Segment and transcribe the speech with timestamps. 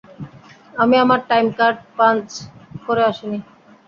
[0.77, 2.27] আমি আমার time card punch
[2.85, 3.39] করে আসিনি।